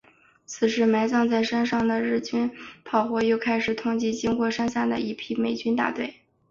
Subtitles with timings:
[0.47, 2.49] 此时埋藏在山上的日军
[2.83, 6.11] 炮火又开始痛击经过山下的一批美军大队。